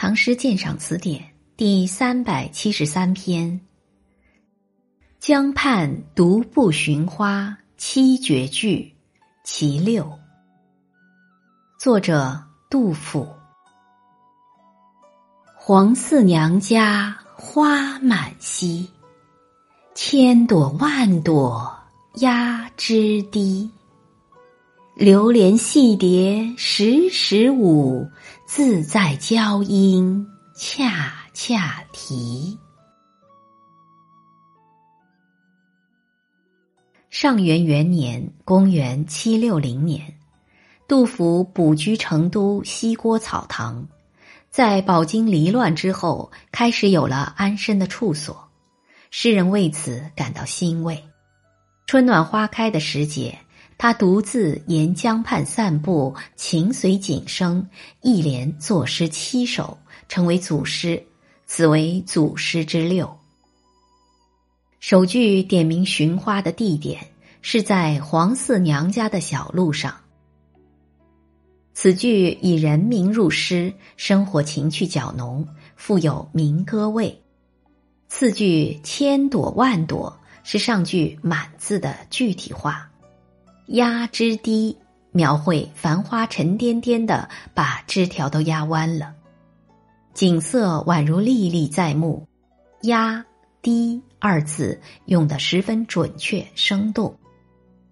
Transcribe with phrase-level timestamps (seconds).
[0.00, 1.20] 唐诗鉴赏词典
[1.56, 3.60] 第三百七十三篇。
[5.18, 8.94] 江畔独步寻花七绝句，
[9.42, 10.08] 其六。
[11.80, 12.40] 作者
[12.70, 13.26] 杜甫。
[15.56, 18.86] 黄四娘家花满蹊，
[19.96, 21.76] 千朵万朵
[22.20, 23.68] 压枝低。
[24.98, 28.04] 流连戏蝶时时舞，
[28.48, 30.26] 自在娇莺
[30.56, 32.58] 恰恰啼。
[37.10, 40.02] 上元元年（公元七六零年），
[40.88, 43.86] 杜甫卜居成都西郭草堂，
[44.50, 48.50] 在饱经离乱之后，开始有了安身的处所。
[49.12, 51.00] 诗人为此感到欣慰。
[51.86, 53.38] 春暖花开的时节。
[53.78, 57.66] 他独自沿江畔散步，情随景生，
[58.02, 59.78] 一连作诗七首，
[60.08, 61.02] 成为祖诗。
[61.46, 63.10] 此为祖诗之六。
[64.80, 67.06] 首句点明寻花的地点
[67.40, 69.96] 是在黄四娘家的小路上。
[71.72, 77.22] 此句以人名入诗，生活情趣较浓，富有民歌味。
[78.08, 82.87] 次句千朵万朵是上句满字的具体化。
[83.68, 84.78] 压枝低，
[85.12, 89.14] 描绘繁花沉甸甸的把枝条都压弯了，
[90.14, 92.26] 景色宛如历历在目。
[92.82, 93.26] 压
[93.60, 97.18] 低二字用的十分准确生动。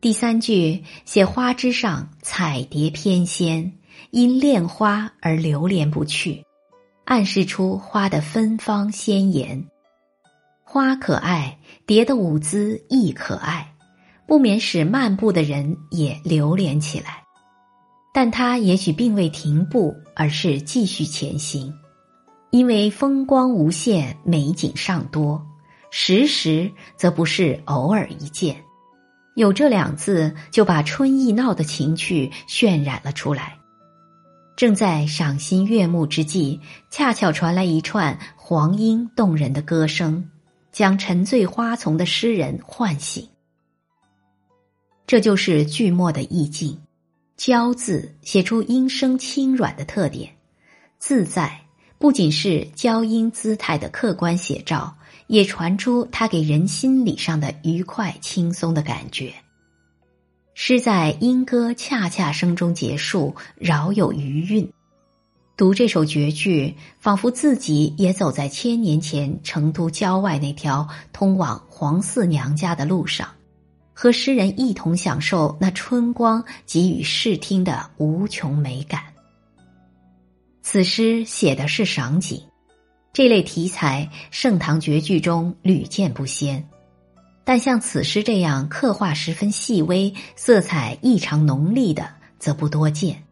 [0.00, 3.72] 第三句写花枝上彩蝶翩跹，
[4.10, 6.44] 因恋花而流连不去，
[7.04, 9.66] 暗示出花的芬芳鲜艳。
[10.64, 13.74] 花可爱，蝶的舞姿亦可爱。
[14.28, 17.24] 不免使漫步的人也流连起来，
[18.12, 21.72] 但他也许并未停步，而是继续前行，
[22.50, 25.42] 因为风光无限，美景尚多。
[25.90, 28.62] 时时则不是偶尔一见，
[29.34, 33.56] 有这两字就把春意闹的情趣渲染了出来。
[34.56, 36.60] 正在赏心悦目之际，
[36.90, 40.28] 恰巧传来一串黄莺动人的歌声，
[40.70, 43.26] 将沉醉花丛的诗人唤醒。
[45.08, 46.78] 这就是句末的意境
[47.34, 50.30] ，“娇”字写出音声轻软的特点
[51.00, 51.62] ，“自在”
[51.96, 54.94] 不仅是娇音姿态的客观写照，
[55.26, 59.32] 也传出他给人心理上的愉快轻松的感觉。
[60.52, 64.70] 诗在莺歌恰恰声中结束，饶有余韵。
[65.56, 73.26] 读这首绝句，仿佛自己也走在千年前成都郊外那条通往黄四娘家的路上。
[74.00, 79.02] 和诗人一同享受那春光给予视听的无穷美感。
[80.62, 82.40] 此诗写的是赏景，
[83.12, 86.64] 这类题材盛唐绝句中屡见不鲜，
[87.44, 93.24] 但像此诗这样刻画十分细微、色彩异常浓丽的，则不多见。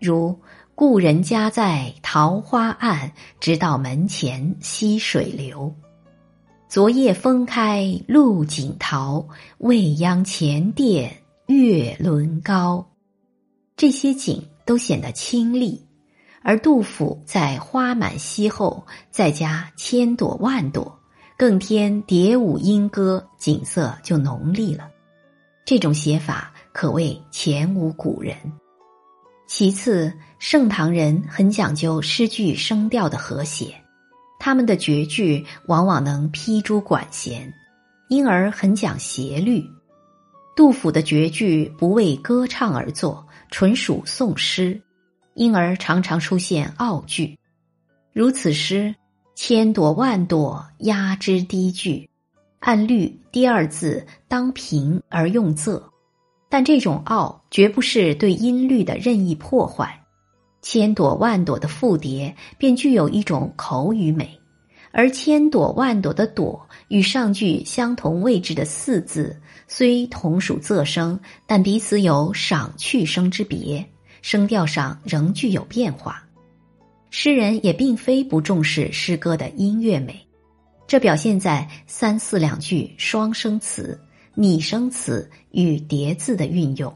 [0.00, 0.40] 如
[0.76, 3.10] “故人家在桃花岸，
[3.40, 5.74] 直到门前溪水流。”
[6.68, 11.10] 昨夜风开露井桃，未央前殿
[11.46, 12.86] 月轮高。
[13.74, 15.82] 这些景都显得清丽，
[16.42, 20.94] 而杜甫在花满溪后再加千朵万朵，
[21.38, 24.90] 更添蝶舞莺歌，景色就浓丽了。
[25.64, 28.36] 这种写法可谓前无古人。
[29.46, 33.74] 其次，盛唐人很讲究诗句声调的和谐。
[34.38, 37.52] 他们的绝句往往能劈诸管弦，
[38.08, 39.64] 因而很讲谐律。
[40.56, 44.80] 杜甫的绝句不为歌唱而作，纯属宋诗，
[45.34, 47.38] 因而常常出现傲句。
[48.12, 48.94] 如此诗
[49.36, 52.08] “千朵万朵压枝低”句，
[52.58, 55.82] 按律第二字当平而用仄，
[56.48, 60.04] 但这种傲绝不是对音律的任意破坏。
[60.60, 64.37] 千朵万朵的复叠，便具有一种口语美，
[64.90, 69.36] 而千朵万朵的“朵”与上句相同位置的“四”字，
[69.66, 73.84] 虽同属仄声，但彼此有赏去声之别，
[74.22, 76.22] 声调上仍具有变化。
[77.10, 80.14] 诗人也并非不重视诗歌的音乐美，
[80.86, 83.98] 这表现在三四两句双声词、
[84.34, 86.94] 拟声词与叠字的运用，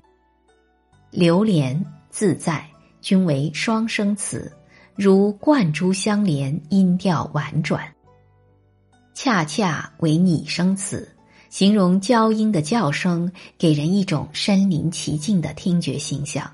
[1.10, 2.64] 流连自在。
[3.02, 4.48] 均为双声词，
[4.94, 7.80] 如贯珠相连，音调婉转；
[9.14, 11.08] 恰恰为拟声词，
[11.48, 16.50] 形容娇莺的叫声，给人一种身临其境的听觉形象。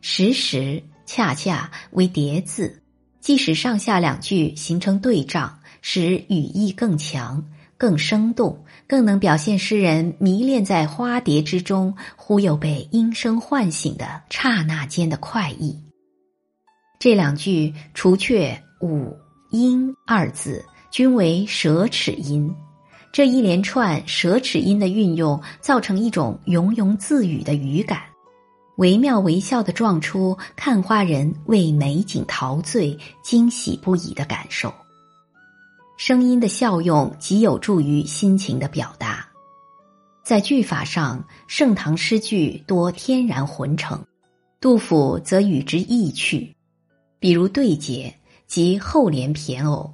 [0.00, 2.80] 时时恰恰为叠字，
[3.20, 7.44] 即使上下两句形成对仗，使语意更强、
[7.76, 15.76] 更生动，更能表现诗人迷恋在花蝶之中，忽又被音声唤醒的刹那间的快意。
[16.98, 19.16] 这两句除却“五
[19.50, 22.52] 音”二字，均为舌齿音。
[23.12, 28.02] 这一连串舌齿音的运用，造成一种庸庸自语的语感，
[28.78, 34.74] 惟妙惟肖的撞出看花人为美景陶醉、惊喜不已的感受。
[35.96, 39.24] 声音的效用极有助于心情的表达。
[40.24, 44.04] 在句法上，盛唐诗句多天然浑成，
[44.60, 46.56] 杜甫则与之异趣。
[47.20, 48.14] 比如对节
[48.46, 49.92] 及后联骈偶，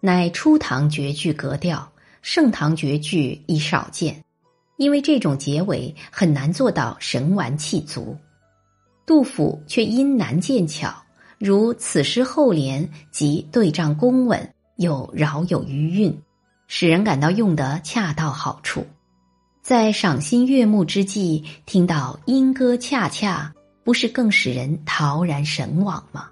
[0.00, 1.90] 乃初唐绝句格调，
[2.22, 4.22] 盛唐绝句已少见。
[4.76, 8.16] 因为这种结尾很难做到神完气足，
[9.04, 10.90] 杜甫却因难见巧，
[11.38, 16.18] 如此诗后联即对仗工稳，又饶有余韵，
[16.66, 18.86] 使人感到用得恰到好处。
[19.62, 23.52] 在赏心悦目之际，听到莺歌恰恰，
[23.84, 26.30] 不是更使人陶然神往吗？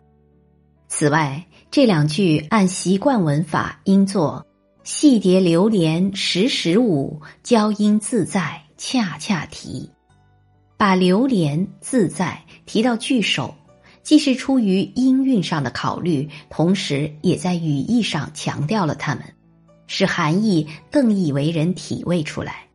[0.88, 4.44] 此外，这两句按习惯文法应作
[4.82, 9.90] “细蝶流连时时舞，娇莺自在恰恰啼”，
[10.78, 13.54] 把流连自在提到句首，
[14.02, 19.22] 既是出于音韵上的考虑，同时也在语义上强调了它们，
[19.86, 22.66] 使含义更易为人体味出来，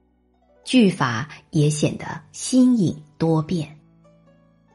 [0.64, 3.76] 句法也显得新颖多变。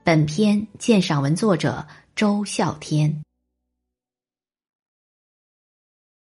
[0.02, 1.86] 本篇鉴赏文作者
[2.16, 3.22] 周孝天。